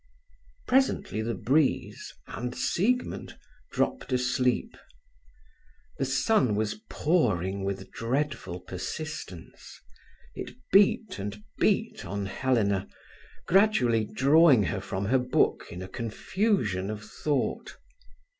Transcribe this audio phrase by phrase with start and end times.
[0.67, 3.37] Presently the breeze, and Siegmund,
[3.71, 4.75] dropped asleep.
[5.99, 9.79] The sun was pouring with dreadful persistence.
[10.33, 12.87] It beat and beat on Helena,
[13.45, 17.77] gradually drawing her from her book in a confusion of thought.